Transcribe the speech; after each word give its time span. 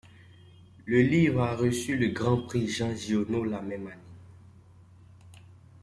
Le 0.85 0.99
livre 0.99 1.43
a 1.43 1.55
reçu 1.55 1.95
le 1.95 2.07
Grand 2.07 2.37
prix 2.41 2.67
Jean 2.67 2.95
Giono 2.95 3.43
la 3.43 3.61
même 3.61 3.85
année. 3.85 3.99